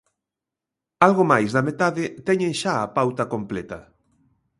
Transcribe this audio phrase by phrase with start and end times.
[1.07, 3.79] Algo máis da metade teñen xa a pauta completa.